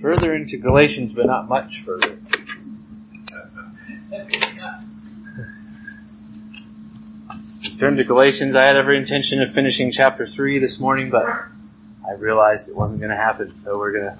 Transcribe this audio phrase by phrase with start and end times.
[0.00, 2.18] further into Galatians, but not much further.
[7.78, 8.56] Turn to Galatians.
[8.56, 13.00] I had every intention of finishing chapter 3 this morning, but I realized it wasn't
[13.00, 13.52] going to happen.
[13.64, 14.18] So we're going to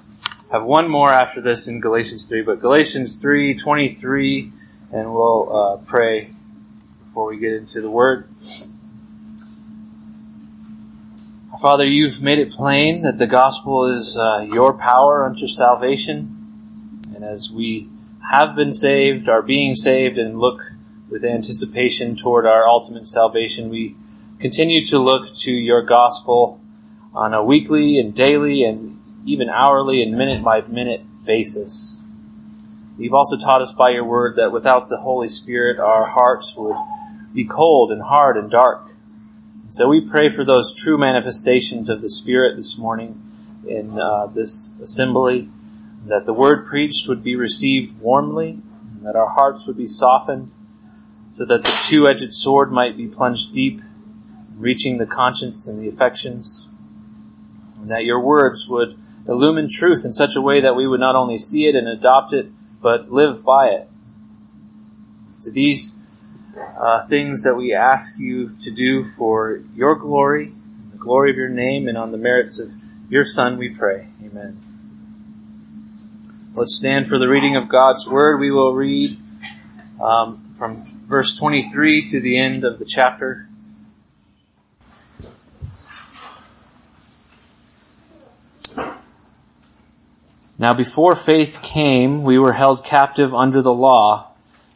[0.51, 4.51] have one more after this in Galatians 3, but Galatians 3, 23,
[4.91, 6.29] and we'll uh, pray
[7.05, 8.27] before we get into the Word.
[11.61, 17.01] Father, you've made it plain that the gospel is uh, your power unto salvation.
[17.15, 17.89] And as we
[18.31, 20.61] have been saved, are being saved, and look
[21.09, 23.95] with anticipation toward our ultimate salvation, we
[24.37, 26.61] continue to look to your gospel
[27.15, 31.97] on a weekly and daily and even hourly and minute by minute basis.
[32.99, 36.77] You've also taught us by your word that without the Holy Spirit, our hearts would
[37.33, 38.91] be cold and hard and dark.
[39.69, 43.21] So we pray for those true manifestations of the Spirit this morning
[43.67, 45.49] in uh, this assembly,
[46.05, 48.61] that the word preached would be received warmly,
[49.01, 50.51] that our hearts would be softened,
[51.31, 53.81] so that the two-edged sword might be plunged deep,
[54.55, 56.69] reaching the conscience and the affections,
[57.81, 58.97] and that your words would
[59.27, 62.31] illumine truth in such a way that we would not only see it and adopt
[62.31, 62.49] it,
[62.81, 63.89] but live by it.
[65.41, 65.97] To these
[66.57, 70.51] uh, things that we ask you to do for your glory,
[70.91, 72.71] the glory of your name, and on the merits of
[73.09, 74.07] your Son, we pray.
[74.23, 74.59] Amen.
[76.53, 78.39] Let's stand for the reading of God's Word.
[78.39, 79.17] We will read
[80.01, 83.47] um, from verse 23 to the end of the chapter.
[90.59, 94.26] Now before faith came, we were held captive under the law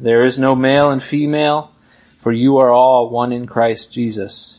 [0.00, 1.72] there is no male and female,
[2.18, 4.58] for you are all one in Christ Jesus.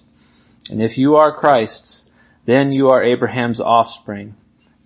[0.70, 2.12] And if you are Christ's,
[2.46, 4.36] then you are Abraham's offspring,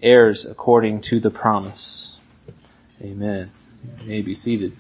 [0.01, 2.19] heirs according to the promise.
[3.01, 3.51] Amen.
[4.01, 4.71] You may be seated.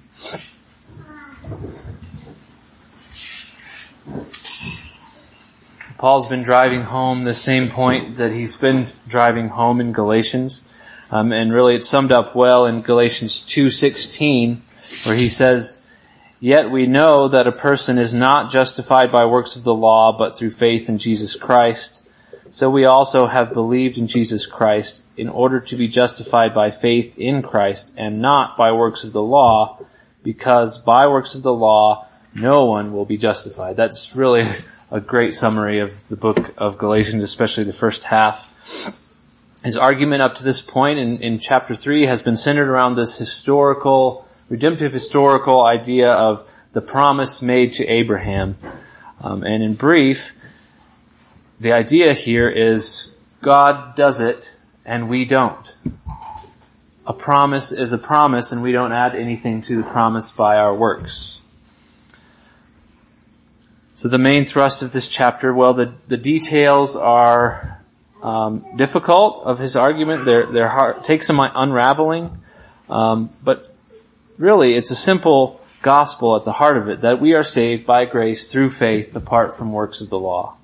[5.97, 10.69] Paul's been driving home the same point that he's been driving home in Galatians.
[11.11, 14.59] Um, and really it's summed up well in Galatians 2.16
[15.05, 15.81] where he says,
[16.39, 20.37] Yet we know that a person is not justified by works of the law, but
[20.37, 22.05] through faith in Jesus Christ.
[22.49, 27.17] So we also have believed in Jesus Christ in order to be justified by faith
[27.17, 29.79] in Christ and not by works of the law,
[30.23, 33.75] because by works of the law, no one will be justified.
[33.75, 34.45] That's really
[34.91, 38.51] a great summary of the book of Galatians, especially the first half.
[39.63, 43.17] His argument up to this point in, in chapter 3 has been centered around this
[43.17, 48.57] historical redemptive historical idea of the promise made to Abraham.
[49.21, 50.33] Um, and in brief,
[51.59, 54.51] the idea here is God does it
[54.85, 55.75] and we don't.
[57.07, 60.75] A promise is a promise and we don't add anything to the promise by our
[60.75, 61.39] works.
[63.93, 67.81] So the main thrust of this chapter, well, the, the details are
[68.21, 70.25] um, difficult of his argument.
[70.25, 72.37] They're, they're hard, take some unraveling,
[72.89, 73.74] um, but
[74.37, 78.05] really it's a simple gospel at the heart of it, that we are saved by
[78.05, 80.57] grace through faith apart from works of the law.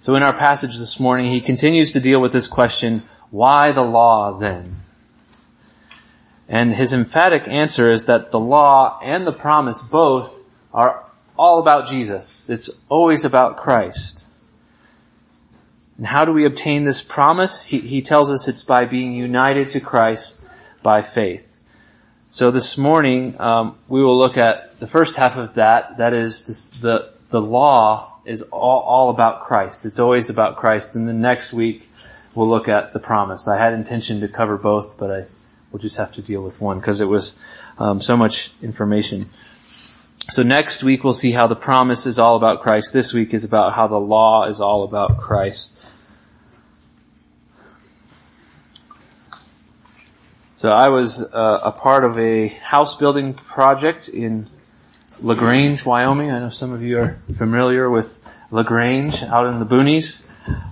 [0.00, 3.82] So in our passage this morning, he continues to deal with this question, why the
[3.82, 4.76] law then?
[6.48, 10.38] And his emphatic answer is that the law and the promise both
[10.72, 11.04] are
[11.38, 12.48] all about Jesus.
[12.48, 14.26] It's always about Christ.
[15.96, 17.66] And how do we obtain this promise?
[17.66, 20.40] He, he tells us it's by being united to Christ
[20.82, 21.47] by faith.
[22.30, 25.96] So this morning um, we will look at the first half of that.
[25.96, 29.86] That is the the law is all, all about Christ.
[29.86, 30.94] It's always about Christ.
[30.94, 31.88] And then next week
[32.36, 33.48] we'll look at the promise.
[33.48, 35.24] I had intention to cover both, but I
[35.72, 37.38] will just have to deal with one because it was
[37.78, 39.24] um, so much information.
[40.30, 42.92] So next week we'll see how the promise is all about Christ.
[42.92, 45.77] This week is about how the law is all about Christ.
[50.58, 54.48] So I was uh, a part of a house building project in
[55.22, 56.32] LaGrange, Wyoming.
[56.32, 58.18] I know some of you are familiar with
[58.50, 60.26] LaGrange out in the boonies.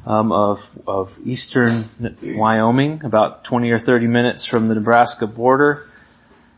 [0.04, 1.84] um, of of eastern
[2.20, 5.84] Wyoming, about 20 or 30 minutes from the Nebraska border.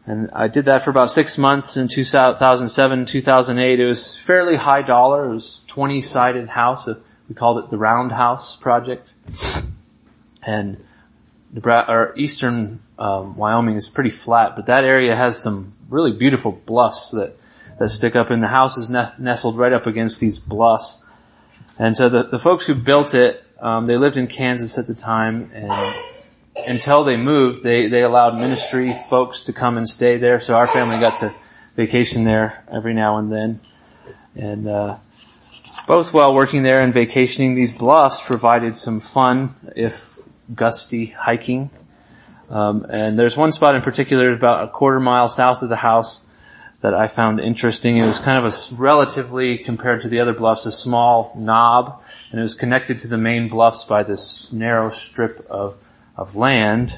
[0.07, 3.79] And I did that for about six months in 2007, 2008.
[3.79, 5.29] It was fairly high dollar.
[5.29, 6.89] It was 20 sided house.
[7.29, 9.13] We called it the Round House Project.
[10.47, 10.83] And
[11.53, 16.53] Nebraska, or eastern um, Wyoming is pretty flat, but that area has some really beautiful
[16.53, 17.37] bluffs that
[17.79, 21.03] that stick up, and the house is nestled right up against these bluffs.
[21.79, 24.95] And so the, the folks who built it, um, they lived in Kansas at the
[24.95, 25.73] time, and
[26.67, 30.41] until they moved, they they allowed ministry folks to come and stay there.
[30.41, 31.31] So our family got to
[31.77, 33.61] vacation there every now and then,
[34.35, 34.97] and uh,
[35.87, 40.08] both while working there and vacationing, these bluffs provided some fun, if
[40.55, 41.71] gusty, hiking.
[42.51, 46.25] Um, and there's one spot in particular about a quarter mile south of the house
[46.81, 47.97] that I found interesting.
[47.97, 52.01] It was kind of a relatively, compared to the other bluffs, a small knob,
[52.31, 55.77] and it was connected to the main bluffs by this narrow strip of,
[56.17, 56.93] of land.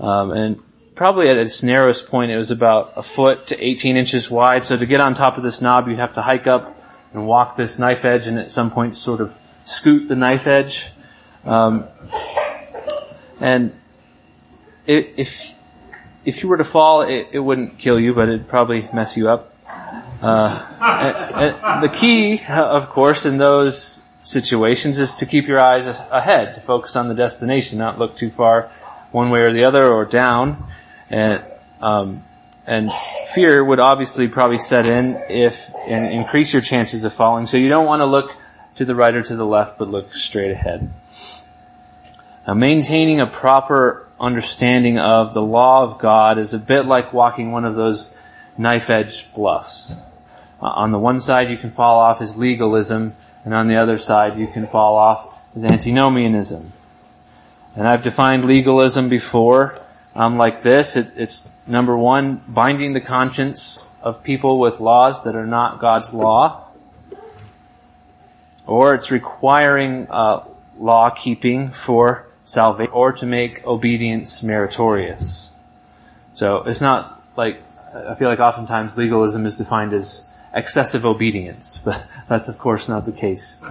[0.00, 0.60] Um, and
[0.96, 4.64] probably at its narrowest point, it was about a foot to 18 inches wide.
[4.64, 6.76] So to get on top of this knob, you'd have to hike up
[7.12, 10.90] and walk this knife edge, and at some point, sort of scoot the knife edge.
[11.44, 11.84] Um,
[13.44, 13.72] and
[14.86, 15.54] if
[16.24, 19.28] if you were to fall, it, it wouldn't kill you, but it'd probably mess you
[19.28, 19.54] up.
[20.22, 20.66] Uh,
[21.34, 26.54] and, and the key, of course, in those situations is to keep your eyes ahead,
[26.54, 28.70] to focus on the destination, not look too far
[29.12, 30.64] one way or the other or down.
[31.10, 31.44] And,
[31.82, 32.24] um,
[32.66, 32.90] and
[33.34, 37.44] fear would obviously probably set in if, and increase your chances of falling.
[37.44, 38.30] So you don't want to look
[38.76, 40.90] to the right or to the left, but look straight ahead.
[42.46, 47.52] Now maintaining a proper understanding of the law of God is a bit like walking
[47.52, 48.16] one of those
[48.58, 49.96] knife edge bluffs.
[50.60, 53.14] Uh, on the one side you can fall off as legalism,
[53.44, 56.72] and on the other side you can fall off as antinomianism.
[57.76, 59.74] And I've defined legalism before
[60.14, 60.96] um, like this.
[60.96, 66.14] It, it's number one, binding the conscience of people with laws that are not God's
[66.14, 66.68] law.
[68.66, 70.44] Or it's requiring uh,
[70.78, 75.50] law keeping for salvation or to make obedience meritorious.
[76.34, 77.60] So it's not like,
[77.94, 83.06] I feel like oftentimes legalism is defined as excessive obedience, but that's of course not
[83.06, 83.62] the case.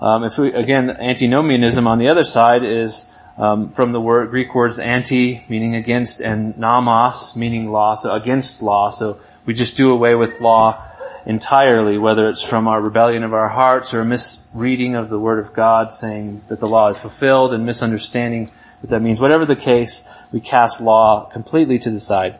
[0.00, 4.54] Um, if we, again, antinomianism on the other side is um, from the word Greek
[4.54, 8.88] words anti, meaning against, and nomos, meaning law, so against law.
[8.88, 10.82] So we just do away with law
[11.26, 15.38] entirely, whether it's from our rebellion of our hearts or a misreading of the Word
[15.38, 18.50] of God saying that the law is fulfilled and misunderstanding
[18.80, 19.20] what that means.
[19.20, 22.36] Whatever the case, we cast law completely to the side.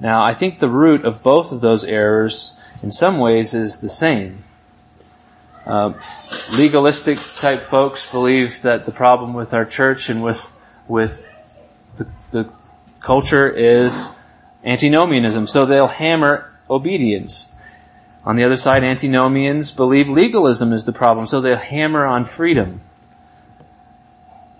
[0.00, 3.88] Now, I think the root of both of those errors in some ways is the
[3.88, 4.44] same.
[5.66, 5.92] Uh,
[6.56, 10.54] legalistic type folks believe that the problem with our church and with
[10.88, 11.26] with
[11.96, 12.52] the, the
[13.00, 14.16] culture is
[14.64, 15.46] antinomianism.
[15.46, 17.52] So they'll hammer obedience.
[18.24, 22.80] On the other side, antinomians believe legalism is the problem, so they hammer on freedom.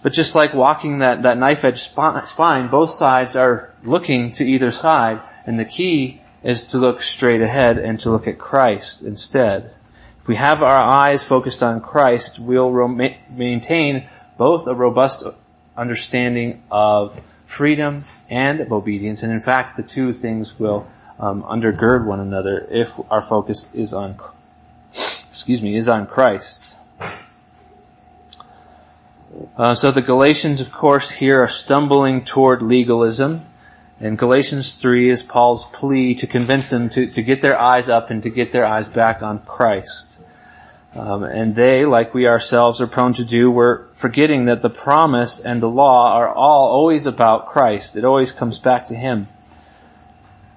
[0.02, 4.70] But just like walking that, that knife edge spine, both sides are looking to either
[4.70, 9.72] side, and the key is to look straight ahead and to look at Christ instead.
[10.20, 12.70] If we have our eyes focused on Christ, we'll
[13.30, 14.06] maintain
[14.36, 15.24] both a robust
[15.76, 20.86] understanding of freedom and of obedience, and in fact, the two things will
[21.18, 24.16] um, undergird one another if our focus is on,
[24.92, 26.76] excuse me, is on Christ.
[29.56, 33.42] Uh, so the Galatians, of course, here are stumbling toward legalism.
[34.00, 38.10] And Galatians 3 is Paul's plea to convince them to, to get their eyes up
[38.10, 40.20] and to get their eyes back on Christ.
[40.94, 45.40] Um, and they, like we ourselves are prone to do, we're forgetting that the promise
[45.40, 47.96] and the law are all always about Christ.
[47.96, 49.26] It always comes back to Him.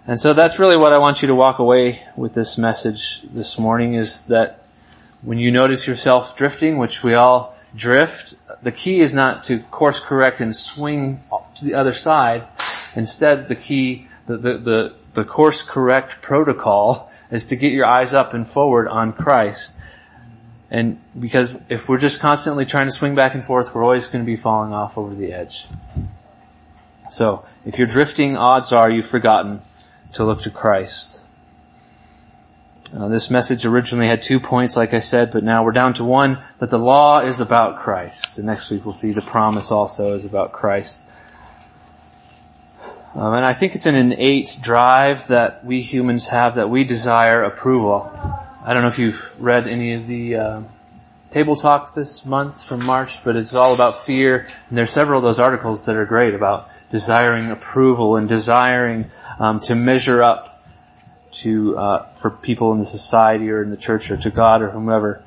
[0.08, 3.60] And so that's really what I want you to walk away with this message this
[3.60, 4.66] morning is that
[5.22, 10.00] when you notice yourself drifting, which we all drift, the key is not to course
[10.00, 11.20] correct and swing
[11.58, 12.44] to the other side.
[12.96, 18.16] Instead, the key, the, the, the, the course correct protocol is to get your eyes
[18.16, 19.78] up and forward on Christ.
[20.72, 24.26] And because if we're just constantly trying to swing back and forth, we're always going
[24.26, 25.68] to be falling off over the edge.
[27.10, 29.60] So, if you're drifting, odds are you've forgotten
[30.14, 31.22] to look to Christ.
[32.96, 36.04] Uh, this message originally had two points, like I said, but now we're down to
[36.04, 38.38] one, that the law is about Christ.
[38.38, 41.02] And next week we'll see the promise also is about Christ.
[43.16, 47.44] Um, and I think it's an innate drive that we humans have that we desire
[47.44, 48.12] approval.
[48.66, 50.62] I don't know if you've read any of the uh,
[51.30, 54.48] table talk this month from March, but it's all about fear.
[54.70, 59.60] And there's several of those articles that are great about desiring approval and desiring um,
[59.62, 60.62] to measure up
[61.32, 64.70] to uh, for people in the society or in the church or to God or
[64.70, 65.24] whomever.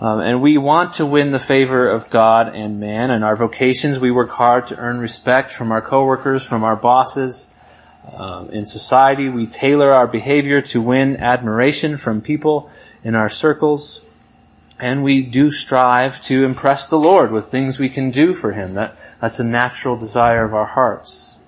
[0.00, 3.10] Um, and we want to win the favor of God and man.
[3.10, 7.54] In our vocations, we work hard to earn respect from our coworkers, from our bosses.
[8.12, 12.70] Um, in society, we tailor our behavior to win admiration from people
[13.04, 14.04] in our circles.
[14.80, 18.74] And we do strive to impress the Lord with things we can do for Him.
[18.74, 21.38] That, that's a natural desire of our hearts.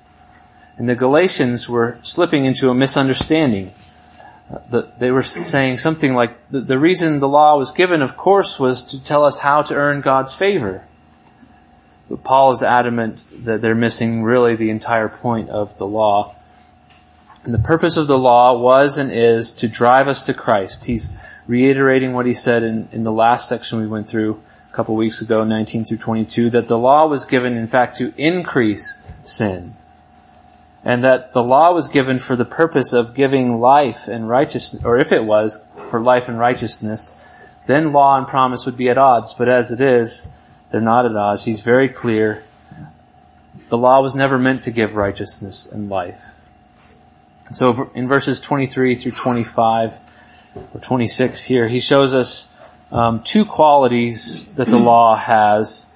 [0.78, 3.72] And the Galatians were slipping into a misunderstanding
[4.70, 8.84] the, they were saying something like the, reason the law was given, of course, was
[8.84, 10.84] to tell us how to earn God's favor.
[12.08, 16.34] But Paul is adamant that they're missing really the entire point of the law.
[17.44, 20.84] And the purpose of the law was and is to drive us to Christ.
[20.84, 21.16] He's
[21.46, 24.40] reiterating what he said in, in the last section we went through
[24.76, 29.02] couple weeks ago, 19 through 22, that the law was given in fact to increase
[29.22, 29.74] sin
[30.86, 34.98] and that the law was given for the purpose of giving life and righteousness, or
[34.98, 37.12] if it was for life and righteousness,
[37.66, 39.34] then law and promise would be at odds.
[39.34, 40.28] But as it is,
[40.70, 41.44] they're not at odds.
[41.44, 42.44] He's very clear.
[43.68, 46.22] The law was never meant to give righteousness and life.
[47.50, 49.98] So in verses 23 through 25,
[50.72, 52.54] or 26 here, he shows us
[52.92, 55.88] um, two qualities that the law has.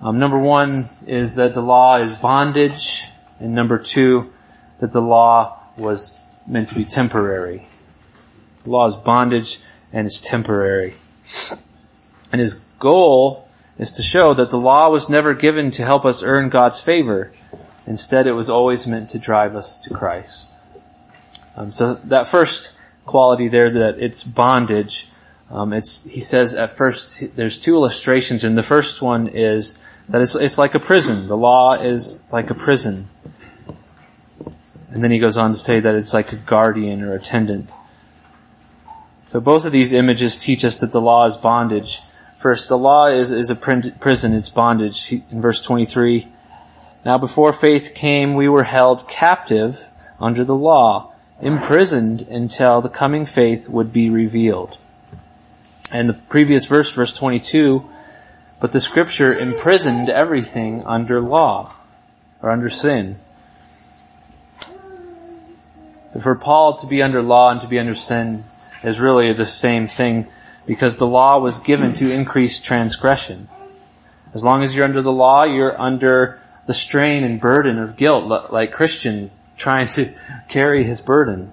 [0.00, 3.04] Um, number one is that the law is bondage,
[3.40, 4.32] and number two
[4.78, 7.66] that the law was meant to be temporary.
[8.64, 9.58] The law is bondage
[9.92, 10.94] and is temporary.
[12.32, 13.48] And his goal
[13.78, 17.32] is to show that the law was never given to help us earn God's favor.
[17.86, 20.52] Instead, it was always meant to drive us to Christ.
[21.56, 22.72] Um, so that first
[23.04, 25.08] quality there, that it's bondage,
[25.50, 30.20] um, it's he says at first there's two illustrations, and the first one is that
[30.20, 31.26] it's it's like a prison.
[31.28, 33.06] The law is like a prison.
[34.90, 37.70] And then he goes on to say that it's like a guardian or attendant.
[39.28, 42.00] So both of these images teach us that the law is bondage.
[42.38, 45.12] First, the law is, is a prison, it's bondage.
[45.12, 46.26] In verse 23,
[47.04, 49.86] now before faith came, we were held captive
[50.18, 51.12] under the law,
[51.42, 54.78] imprisoned until the coming faith would be revealed.
[55.92, 57.88] And the previous verse, verse 22,
[58.60, 61.72] but the scripture imprisoned everything under law,
[62.42, 63.16] or under sin.
[66.20, 68.44] For Paul to be under law and to be under sin
[68.82, 70.26] is really the same thing
[70.66, 73.48] because the law was given to increase transgression.
[74.34, 78.52] As long as you're under the law, you're under the strain and burden of guilt,
[78.52, 80.12] like Christian trying to
[80.48, 81.52] carry his burden,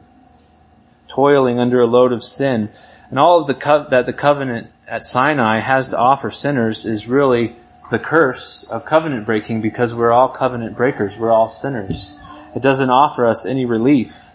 [1.08, 2.70] toiling under a load of sin.
[3.14, 7.08] And all of the co- that the covenant at Sinai has to offer sinners is
[7.08, 7.54] really
[7.92, 11.16] the curse of covenant breaking because we're all covenant breakers.
[11.16, 12.16] We're all sinners.
[12.56, 14.26] It doesn't offer us any relief.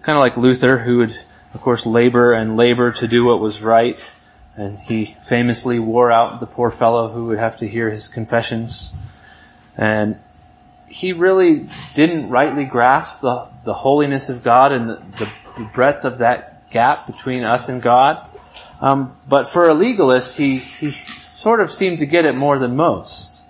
[0.00, 1.20] Kind of like Luther, who would,
[1.52, 4.10] of course, labor and labor to do what was right.
[4.56, 8.94] And he famously wore out the poor fellow who would have to hear his confessions.
[9.76, 10.18] And
[10.88, 15.30] he really didn't rightly grasp the, the holiness of God and the, the
[15.64, 18.26] breadth of that gap between us and God.
[18.80, 22.76] Um, but for a legalist, he, he sort of seemed to get it more than
[22.76, 23.42] most.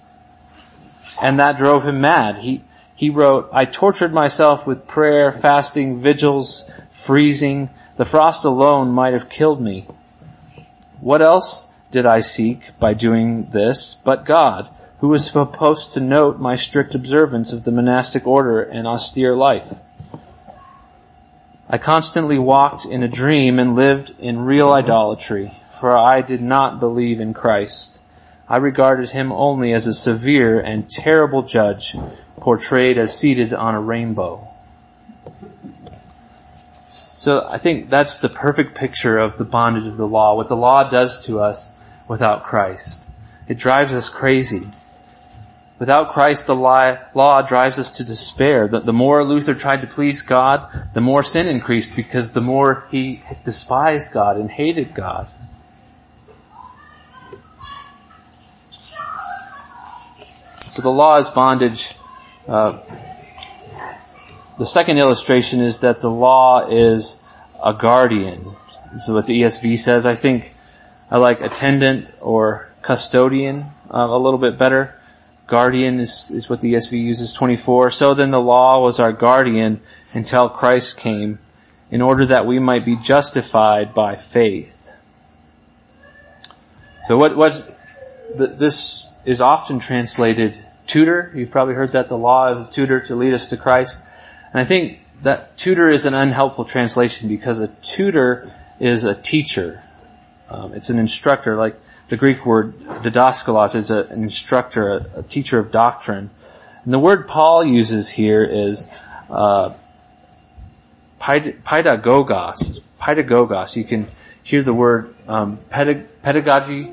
[1.20, 2.38] And that drove him mad.
[2.38, 2.62] He,
[2.94, 7.70] he wrote, I tortured myself with prayer, fasting, vigils, freezing.
[7.96, 9.86] The frost alone might have killed me.
[11.00, 16.38] What else did I seek by doing this but God, who was supposed to note
[16.38, 19.80] my strict observance of the monastic order and austere life?
[21.68, 24.84] I constantly walked in a dream and lived in real mm-hmm.
[24.84, 28.00] idolatry, for I did not believe in Christ.
[28.48, 31.96] I regarded him only as a severe and terrible judge
[32.36, 34.46] portrayed as seated on a rainbow.
[36.86, 40.56] So I think that's the perfect picture of the bondage of the law, what the
[40.56, 43.10] law does to us without Christ.
[43.48, 44.68] It drives us crazy.
[45.78, 48.66] Without Christ, the law drives us to despair.
[48.66, 52.86] The, the more Luther tried to please God, the more sin increased because the more
[52.90, 55.28] he despised God and hated God.
[60.68, 61.94] So the law is bondage
[62.48, 62.78] uh,
[64.56, 67.22] the second illustration is that the law is
[67.62, 68.54] a guardian.
[68.92, 70.06] This is what the ESV says.
[70.06, 70.50] I think
[71.10, 74.94] I like attendant or custodian uh, a little bit better.
[75.46, 77.92] Guardian is, is what the ESV uses, 24.
[77.92, 79.80] So then the law was our guardian
[80.12, 81.38] until Christ came
[81.90, 84.92] in order that we might be justified by faith.
[87.08, 87.52] So what, what,
[88.34, 91.32] this is often translated tutor.
[91.34, 94.00] You've probably heard that the law is a tutor to lead us to Christ.
[94.52, 99.82] And I think that tutor is an unhelpful translation because a tutor is a teacher.
[100.50, 101.76] Um, it's an instructor, like
[102.08, 106.30] the Greek word didaskalos is a, an instructor, a, a, teacher of doctrine.
[106.84, 108.88] And the word Paul uses here is
[109.28, 109.74] uh,
[111.20, 112.80] pedagogos.
[113.00, 113.76] Pedagogos.
[113.76, 114.06] You can
[114.42, 116.90] hear the word um, pedag- pedagogy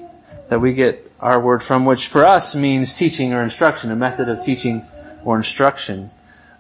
[0.50, 4.30] that we get our word from, which for us means teaching or instruction, a method
[4.30, 4.84] of teaching
[5.24, 6.10] or instruction.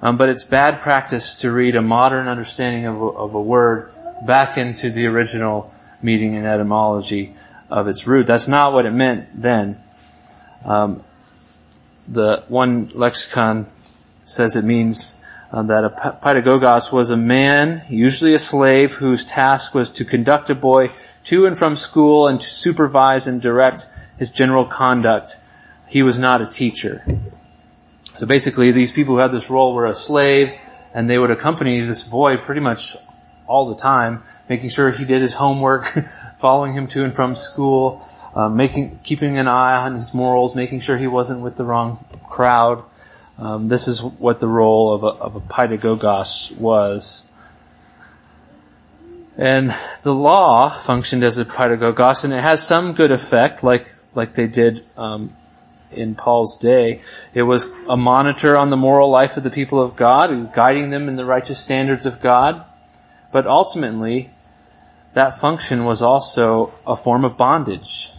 [0.01, 3.91] Um, but it's bad practice to read a modern understanding of a, of a word
[4.25, 7.33] back into the original meaning and etymology
[7.73, 8.27] of its root.
[8.27, 9.81] That's not what it meant then.
[10.63, 11.03] Um,
[12.07, 13.65] the one lexicon
[14.25, 15.19] says it means
[15.51, 20.51] uh, that a pedagogos was a man, usually a slave, whose task was to conduct
[20.51, 20.91] a boy
[21.23, 23.87] to and from school and to supervise and direct
[24.19, 25.37] his general conduct.
[25.87, 27.03] He was not a teacher.
[28.19, 30.53] So basically these people who had this role were a slave
[30.93, 32.95] and they would accompany this boy pretty much
[33.47, 35.85] all the time, making sure he did his homework,
[36.38, 40.79] following him to and from school, uh, making, keeping an eye on his morals, making
[40.79, 42.83] sure he wasn't with the wrong crowd.
[43.38, 47.23] Um, this is what the role of a, of a pedagogos was.
[49.38, 54.35] And the law functioned as a pedagogos, and it has some good effect, like like
[54.35, 55.33] they did um,
[55.91, 57.01] in Paul's day.
[57.33, 60.91] It was a monitor on the moral life of the people of God, and guiding
[60.91, 62.63] them in the righteous standards of God.
[63.33, 64.29] But ultimately,
[65.13, 68.11] that function was also a form of bondage.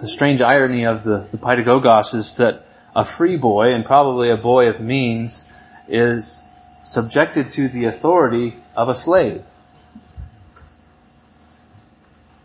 [0.00, 4.36] The strange irony of the, the pedagogos is that a free boy, and probably a
[4.36, 5.52] boy of means,
[5.88, 6.44] is
[6.84, 9.44] subjected to the authority of a slave.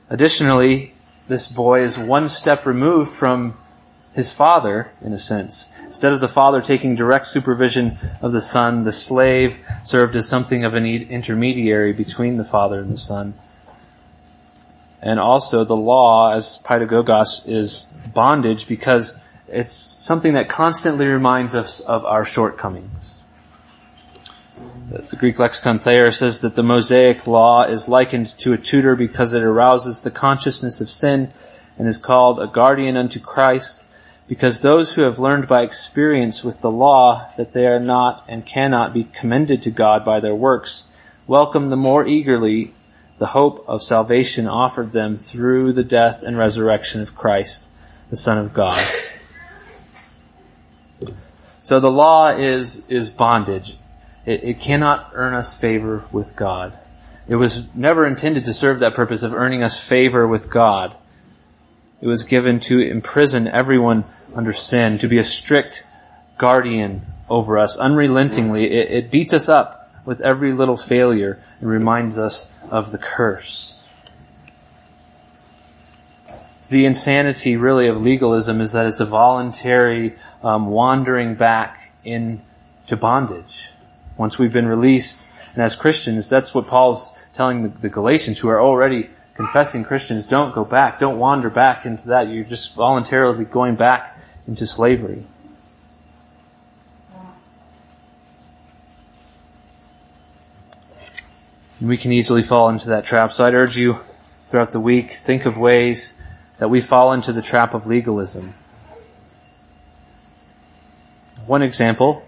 [0.10, 0.94] Additionally,
[1.28, 3.56] this boy is one step removed from
[4.16, 5.72] his father, in a sense.
[5.86, 10.64] Instead of the father taking direct supervision of the son, the slave served as something
[10.64, 13.34] of an intermediary between the father and the son.
[15.02, 21.82] And also the law, as pedagogos, is bondage because it's something that constantly reminds us
[21.82, 23.22] of our shortcomings.
[24.90, 29.34] The Greek lexicon Thayer says that the Mosaic law is likened to a tutor because
[29.34, 31.32] it arouses the consciousness of sin
[31.78, 33.85] and is called a guardian unto Christ
[34.28, 38.46] because those who have learned by experience with the law that they are not and
[38.46, 40.88] cannot be commended to God by their works
[41.28, 42.72] welcome the more eagerly
[43.18, 47.70] the hope of salvation offered them through the death and resurrection of Christ,
[48.10, 48.82] the Son of God.
[51.64, 53.78] So the law is, is bondage.
[54.26, 56.78] It, it cannot earn us favor with God.
[57.28, 60.96] It was never intended to serve that purpose of earning us favor with God.
[62.02, 64.04] It was given to imprison everyone
[64.36, 65.86] under sin, to be a strict
[66.38, 68.66] guardian over us unrelentingly.
[68.66, 73.82] It, it beats us up with every little failure and reminds us of the curse.
[76.70, 82.42] The insanity really of legalism is that it's a voluntary um, wandering back into
[83.00, 83.70] bondage
[84.18, 85.28] once we've been released.
[85.54, 90.28] And as Christians, that's what Paul's telling the, the Galatians who are already confessing Christians,
[90.28, 92.30] don't go back, don't wander back into that.
[92.30, 94.18] You're just voluntarily going back
[94.48, 95.24] into slavery.
[101.82, 103.32] We can easily fall into that trap.
[103.34, 104.00] So I'd urge you
[104.48, 106.20] throughout the week, think of ways
[106.58, 108.54] that we fall into the trap of legalism.
[111.46, 112.26] One example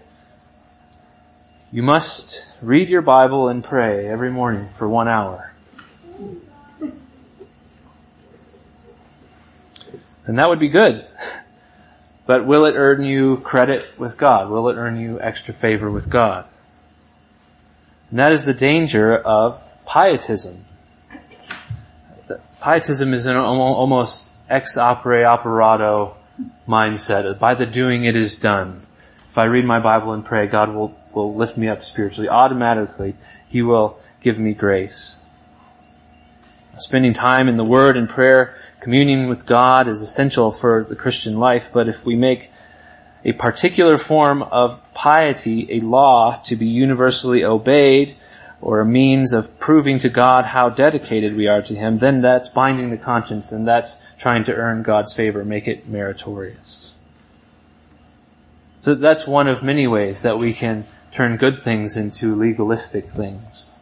[1.70, 5.52] you must read your Bible and pray every morning for one hour.
[10.28, 11.04] And that would be good.
[12.26, 14.50] But will it earn you credit with God?
[14.50, 16.44] Will it earn you extra favor with God?
[18.10, 20.66] And that is the danger of pietism.
[22.62, 26.18] Pietism is an almost ex opere operato
[26.68, 27.38] mindset.
[27.38, 28.82] By the doing it is done.
[29.30, 32.28] If I read my Bible and pray, God will will lift me up spiritually.
[32.28, 33.14] Automatically,
[33.48, 35.18] He will give me grace.
[36.78, 41.38] Spending time in the Word and prayer, Communion with God is essential for the Christian
[41.38, 42.50] life, but if we make
[43.24, 48.14] a particular form of piety a law to be universally obeyed
[48.60, 52.48] or a means of proving to God how dedicated we are to Him, then that's
[52.48, 56.94] binding the conscience and that's trying to earn God's favor, make it meritorious.
[58.82, 63.76] So that's one of many ways that we can turn good things into legalistic things.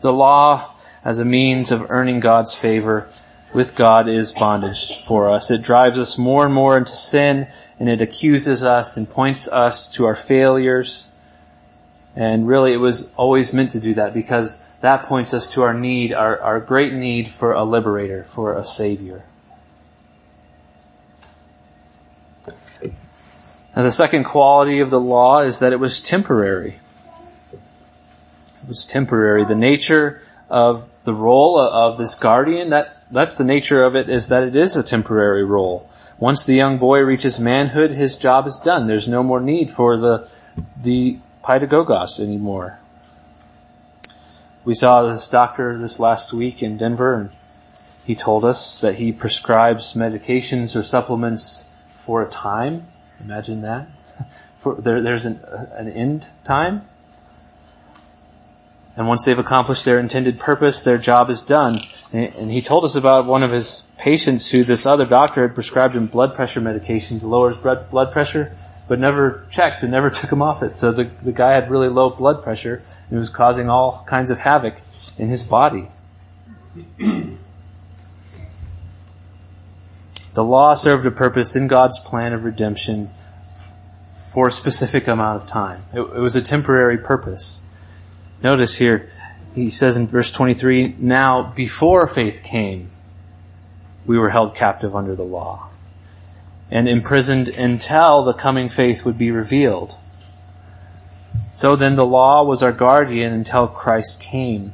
[0.00, 0.75] The law
[1.06, 3.08] as a means of earning God's favor
[3.54, 5.52] with God is bondage for us.
[5.52, 7.46] It drives us more and more into sin
[7.78, 11.12] and it accuses us and points us to our failures.
[12.16, 15.72] And really it was always meant to do that because that points us to our
[15.72, 19.22] need, our, our great need for a liberator, for a savior.
[23.76, 26.80] Now the second quality of the law is that it was temporary.
[27.52, 29.44] It was temporary.
[29.44, 34.28] The nature of the role of this guardian, that, that's the nature of it, is
[34.28, 35.88] that it is a temporary role.
[36.18, 38.86] Once the young boy reaches manhood, his job is done.
[38.86, 40.28] There's no more need for the,
[40.78, 42.78] the pedagogos anymore.
[44.66, 47.30] We saw this doctor this last week in Denver and
[48.04, 52.86] he told us that he prescribes medications or supplements for a time
[53.24, 53.88] Imagine that.
[54.58, 55.40] For, there, there's an,
[55.72, 56.82] an end time.
[58.96, 61.78] And once they've accomplished their intended purpose, their job is done.
[62.12, 65.94] And, he told us about one of his patients who this other doctor had prescribed
[65.94, 68.56] him blood pressure medication to lower his blood, blood pressure,
[68.88, 70.76] but never checked and never took him off it.
[70.76, 74.30] So the, the guy had really low blood pressure and it was causing all kinds
[74.30, 74.80] of havoc
[75.18, 75.88] in his body.
[80.36, 83.08] The law served a purpose in God's plan of redemption
[84.34, 85.84] for a specific amount of time.
[85.94, 87.62] It, it, was a temporary purpose.
[88.42, 89.10] Notice here,
[89.54, 92.90] he says in verse 23, now before faith came,
[94.04, 95.68] we were held captive under the law
[96.70, 99.96] and imprisoned until the coming faith would be revealed.
[101.50, 104.72] So then the law was our guardian until Christ came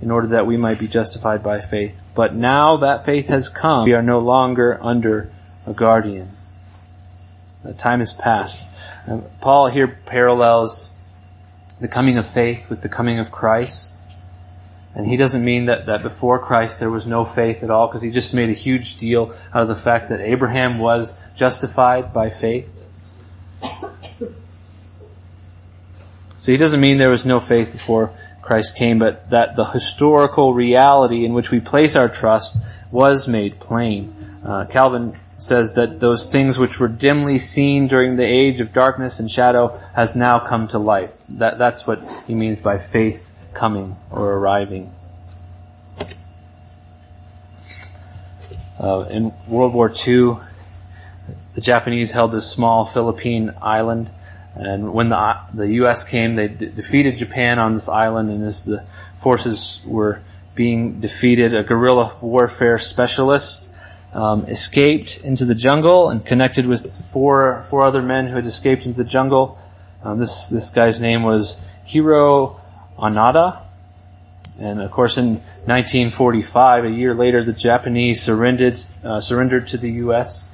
[0.00, 2.02] in order that we might be justified by faith.
[2.14, 5.30] But now that faith has come, we are no longer under
[5.66, 6.28] a guardian.
[7.62, 8.70] The time has passed.
[9.40, 10.93] Paul here parallels
[11.80, 14.02] the coming of faith with the coming of Christ.
[14.94, 18.02] And he doesn't mean that, that before Christ there was no faith at all, because
[18.02, 22.28] he just made a huge deal out of the fact that Abraham was justified by
[22.28, 22.70] faith.
[26.38, 30.52] So he doesn't mean there was no faith before Christ came, but that the historical
[30.52, 32.58] reality in which we place our trust
[32.92, 34.14] was made plain.
[34.44, 39.18] Uh, Calvin says that those things which were dimly seen during the age of darkness
[39.18, 41.10] and shadow has now come to light.
[41.28, 44.92] That, that's what he means by faith coming or arriving.
[48.80, 50.36] Uh, in World War II,
[51.54, 54.10] the Japanese held a small Philippine island
[54.56, 56.08] and when the, the U.S.
[56.08, 58.82] came, they de- defeated Japan on this island, and as the
[59.18, 60.20] forces were
[60.54, 63.72] being defeated, a guerrilla warfare specialist
[64.14, 68.86] um, escaped into the jungle and connected with four four other men who had escaped
[68.86, 69.58] into the jungle.
[70.02, 72.60] Um, this this guy's name was Hiro
[72.98, 73.60] Onoda,
[74.58, 75.34] and of course, in
[75.66, 80.48] 1945, a year later, the Japanese surrendered uh, surrendered to the U.S.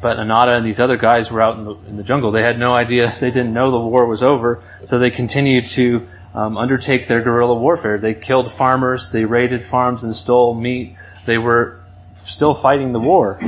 [0.00, 2.30] But Onoda and these other guys were out in the, in the jungle.
[2.30, 3.10] They had no idea.
[3.20, 4.62] They didn't know the war was over.
[4.84, 7.98] So they continued to um, undertake their guerrilla warfare.
[7.98, 9.12] They killed farmers.
[9.12, 10.96] They raided farms and stole meat.
[11.26, 11.80] They were
[12.14, 13.40] still fighting the war.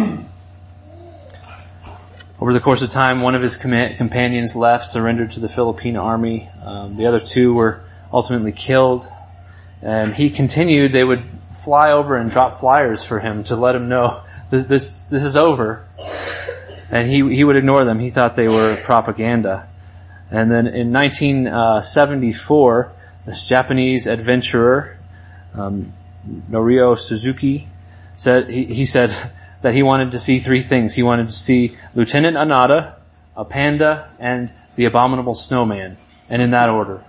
[2.40, 5.96] Over the course of time, one of his com- companions left, surrendered to the Philippine
[5.96, 6.48] army.
[6.64, 7.82] Um, the other two were
[8.12, 9.06] ultimately killed.
[9.82, 10.92] And he continued.
[10.92, 11.22] They would
[11.56, 15.36] fly over and drop flyers for him to let him know this this, this is
[15.36, 15.86] over
[16.94, 17.98] and he he would ignore them.
[17.98, 19.68] He thought they were propaganda.
[20.30, 22.92] And then in 1974,
[23.26, 24.96] this Japanese adventurer
[25.54, 25.92] um,
[26.50, 27.68] Norio Suzuki
[28.16, 29.10] said he, he said
[29.62, 30.94] that he wanted to see three things.
[30.94, 32.94] He wanted to see Lieutenant Onoda,
[33.36, 35.96] a panda, and the abominable snowman,
[36.28, 37.02] and in that order.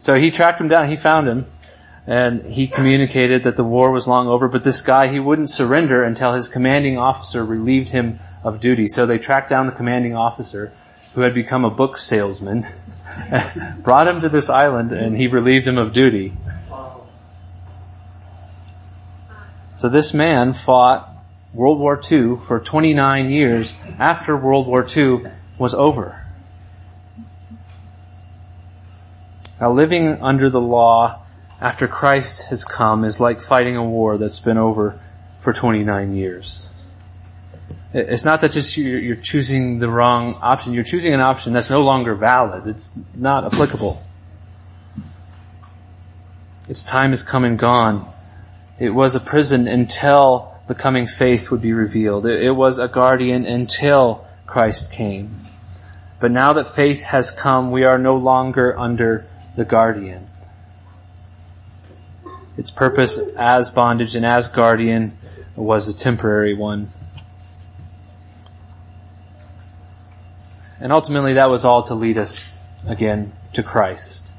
[0.00, 0.88] So he tracked him down.
[0.88, 1.46] He found him,
[2.06, 6.02] and he communicated that the war was long over, but this guy, he wouldn't surrender
[6.02, 8.86] until his commanding officer relieved him of duty.
[8.86, 10.72] So they tracked down the commanding officer,
[11.14, 12.66] who had become a book salesman,
[13.78, 16.32] brought him to this island, and he relieved him of duty.
[19.84, 21.06] So this man fought
[21.52, 25.26] World War II for 29 years after World War II
[25.58, 26.24] was over.
[29.60, 31.22] Now living under the law
[31.60, 34.98] after Christ has come is like fighting a war that's been over
[35.40, 36.66] for 29 years.
[37.92, 40.72] It's not that just you're choosing the wrong option.
[40.72, 42.66] You're choosing an option that's no longer valid.
[42.66, 44.02] It's not applicable.
[46.70, 48.13] Its time has come and gone.
[48.78, 52.26] It was a prison until the coming faith would be revealed.
[52.26, 55.36] It was a guardian until Christ came.
[56.20, 60.26] But now that faith has come, we are no longer under the guardian.
[62.56, 65.16] Its purpose as bondage and as guardian
[65.56, 66.90] was a temporary one.
[70.80, 74.33] And ultimately that was all to lead us again to Christ.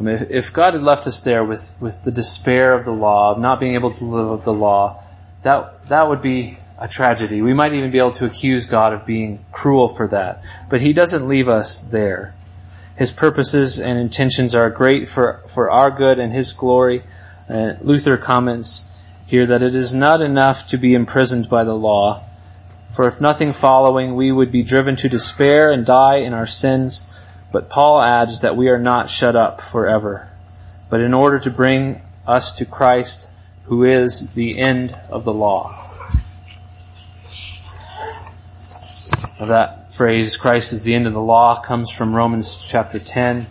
[0.00, 3.32] I mean, if, God had left us there with, with the despair of the law,
[3.32, 5.04] of not being able to live up the law,
[5.42, 7.42] that, that would be a tragedy.
[7.42, 10.42] We might even be able to accuse God of being cruel for that.
[10.70, 12.34] But He doesn't leave us there.
[12.96, 17.02] His purposes and intentions are great for, for our good and His glory.
[17.46, 18.86] Uh, Luther comments
[19.26, 22.24] here that it is not enough to be imprisoned by the law,
[22.88, 27.06] for if nothing following, we would be driven to despair and die in our sins.
[27.52, 30.28] But Paul adds that we are not shut up forever,
[30.88, 33.28] but in order to bring us to Christ,
[33.64, 35.76] who is the end of the law.
[39.40, 43.46] That phrase, Christ is the end of the law, comes from Romans chapter 10,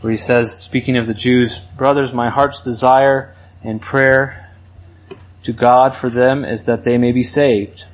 [0.00, 4.50] where he says, speaking of the Jews, brothers, my heart's desire and prayer
[5.44, 7.84] to God for them is that they may be saved.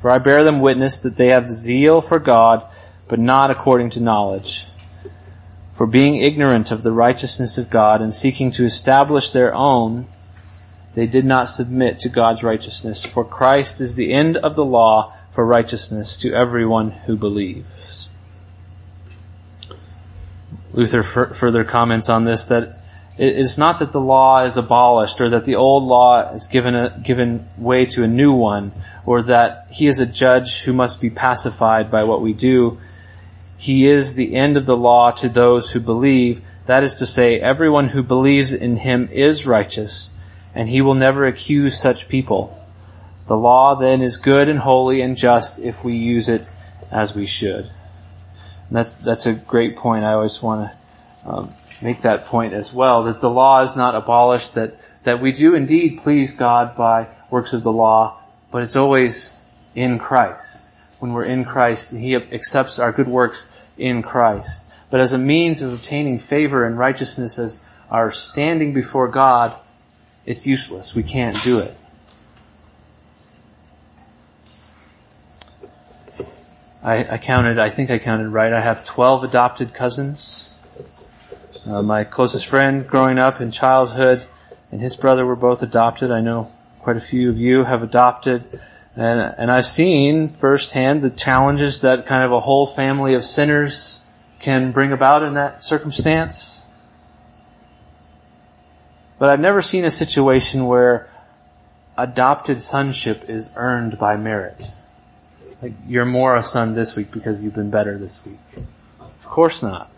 [0.00, 2.64] For I bear them witness that they have zeal for God,
[3.08, 4.66] but not according to knowledge.
[5.72, 10.06] For being ignorant of the righteousness of God and seeking to establish their own,
[10.94, 13.04] they did not submit to God's righteousness.
[13.04, 18.08] For Christ is the end of the law for righteousness to everyone who believes.
[20.72, 22.82] Luther f- further comments on this that
[23.16, 26.74] it is not that the law is abolished or that the old law is given
[26.74, 28.72] a, given way to a new one
[29.04, 32.78] or that he is a judge who must be pacified by what we do.
[33.58, 36.40] He is the end of the law to those who believe.
[36.66, 40.10] That is to say, everyone who believes in him is righteous
[40.54, 42.56] and he will never accuse such people.
[43.26, 46.48] The law then is good and holy and just if we use it
[46.90, 47.64] as we should.
[47.64, 50.04] And that's, that's a great point.
[50.04, 53.94] I always want to um, make that point as well, that the law is not
[53.94, 58.76] abolished, that, that we do indeed please God by works of the law, but it's
[58.76, 59.40] always
[59.74, 60.67] in Christ.
[60.98, 64.72] When we're in Christ, He accepts our good works in Christ.
[64.90, 69.54] But as a means of obtaining favor and righteousness as our standing before God,
[70.26, 70.94] it's useless.
[70.94, 71.74] We can't do it.
[76.82, 78.52] I, I, counted, I think I counted right.
[78.52, 80.48] I have 12 adopted cousins.
[81.66, 84.24] Uh, my closest friend growing up in childhood
[84.70, 86.10] and his brother were both adopted.
[86.10, 88.60] I know quite a few of you have adopted.
[88.98, 94.04] And, and I've seen firsthand the challenges that kind of a whole family of sinners
[94.40, 96.66] can bring about in that circumstance.
[99.20, 101.08] But I've never seen a situation where
[101.96, 104.68] adopted sonship is earned by merit.
[105.62, 108.64] Like, you're more a son this week because you've been better this week.
[108.98, 109.92] Of course not.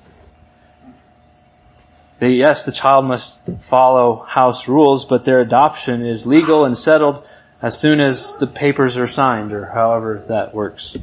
[2.19, 7.27] They, yes, the child must follow house rules, but their adoption is legal and settled
[7.63, 10.97] as soon as the papers are signed or however that works.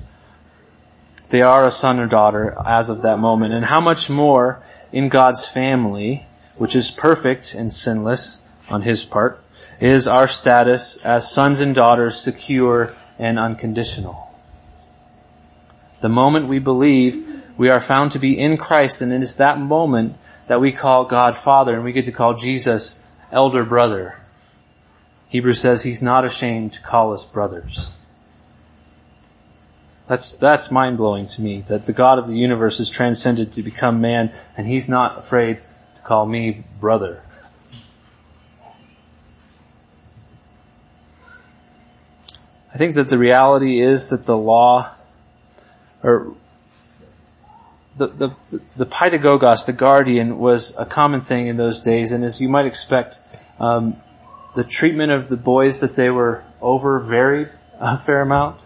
[1.29, 3.53] They are a son or daughter as of that moment.
[3.53, 8.41] And how much more in God's family, which is perfect and sinless
[8.71, 9.41] on his part,
[9.79, 14.31] is our status as sons and daughters secure and unconditional.
[16.01, 19.59] The moment we believe, we are found to be in Christ and it is that
[19.59, 20.15] moment
[20.47, 24.15] that we call God Father and we get to call Jesus elder brother.
[25.29, 27.97] Hebrews says he's not ashamed to call us brothers.
[30.07, 33.63] That's, that's mind blowing to me that the God of the universe is transcended to
[33.63, 35.61] become man and he's not afraid
[35.95, 37.21] to call me brother.
[42.73, 44.91] I think that the reality is that the law
[46.03, 46.35] or
[47.97, 48.29] the, the,
[48.77, 52.67] the paidagogos, the guardian, was a common thing in those days, and as you might
[52.67, 53.19] expect,
[53.59, 53.97] um,
[54.57, 57.47] the treatment of the boys that they were over varied
[57.79, 58.59] a fair amount.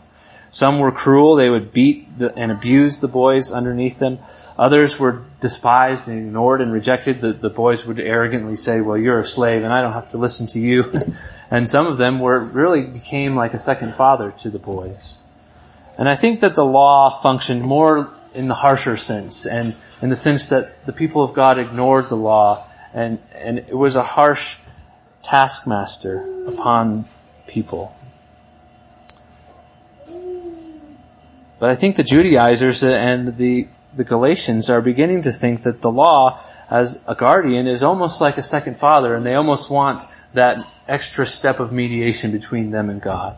[0.49, 4.19] Some were cruel; they would beat the, and abuse the boys underneath them.
[4.57, 7.19] Others were despised and ignored and rejected.
[7.19, 10.17] The, the boys would arrogantly say, "Well, you're a slave, and I don't have to
[10.17, 10.93] listen to you."
[11.51, 15.21] and some of them were really became like a second father to the boys.
[15.97, 20.15] And I think that the law functioned more in the harsher sense and in the
[20.15, 24.57] sense that the people of God ignored the law and, and it was a harsh
[25.23, 27.05] taskmaster upon
[27.47, 27.95] people.
[31.59, 35.91] But I think the Judaizers and the, the Galatians are beginning to think that the
[35.91, 36.39] law
[36.71, 40.03] as a guardian is almost like a second father and they almost want
[40.33, 43.35] that extra step of mediation between them and God.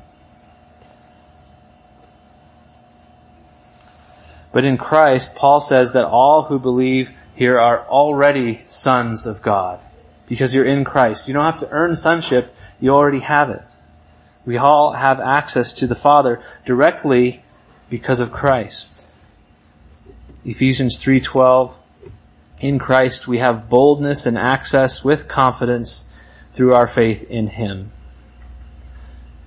[4.54, 9.80] But in Christ, Paul says that all who believe here are already sons of God.
[10.28, 11.28] Because you're in Christ.
[11.28, 13.62] You don't have to earn sonship, you already have it.
[14.46, 17.44] We all have access to the Father directly
[17.90, 19.06] because of Christ.
[20.46, 21.76] Ephesians 3:12
[22.60, 26.06] In Christ we have boldness and access with confidence
[26.52, 27.92] through our faith in him.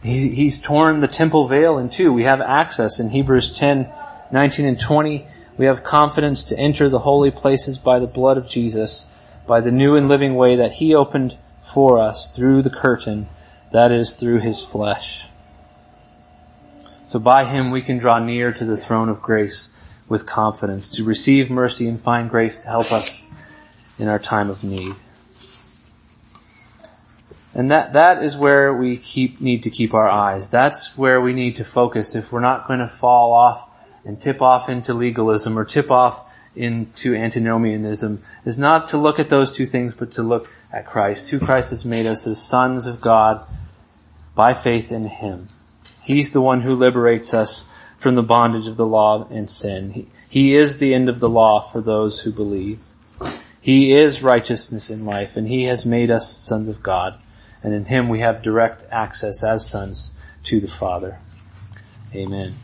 [0.03, 2.13] He, he's torn the temple veil in two.
[2.13, 3.89] We have access in Hebrews 10,
[4.31, 5.27] 19 and 20.
[5.59, 9.07] We have confidence to enter the holy places by the blood of Jesus,
[9.47, 13.29] by the new and living way that he opened for us through the curtain,
[13.73, 15.27] that is through his flesh.
[17.09, 19.73] So by him we can draw near to the throne of grace
[20.09, 23.29] with confidence, to receive mercy and find grace to help us
[23.99, 24.95] in our time of need.
[27.55, 30.51] And that, that is where we keep, need to keep our eyes.
[30.51, 33.69] That's where we need to focus if we're not going to fall off
[34.05, 39.29] and tip off into legalism or tip off into antinomianism is not to look at
[39.29, 42.87] those two things, but to look at Christ, who Christ has made us as sons
[42.87, 43.47] of God
[44.35, 45.49] by faith in Him.
[46.03, 49.91] He's the one who liberates us from the bondage of the law and sin.
[49.91, 52.79] He, he is the end of the law for those who believe.
[53.61, 57.19] He is righteousness in life and He has made us sons of God
[57.65, 60.15] and in Him we have direct access as sons
[60.45, 61.19] to the Father.
[62.15, 62.55] Amen.